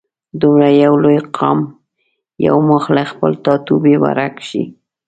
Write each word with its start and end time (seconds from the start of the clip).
دومره 0.41 0.67
یو 0.83 0.93
لوی 1.03 1.19
قام 1.37 1.59
یو 2.47 2.57
مخ 2.69 2.83
له 2.95 3.03
خپل 3.11 3.31
ټاټوبي 3.43 3.95
ورک 4.03 4.35
شي. 4.49 4.63